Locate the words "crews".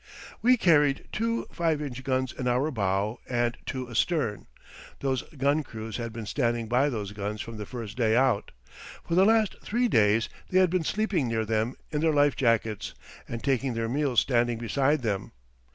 5.61-5.97